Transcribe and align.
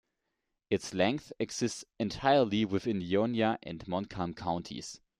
Its 0.71 0.95
length 0.95 1.31
exists 1.39 1.85
entirely 1.99 2.65
within 2.65 3.03
Ionia 3.03 3.59
and 3.61 3.87
Montcalm 3.87 4.33
counties. 4.33 4.99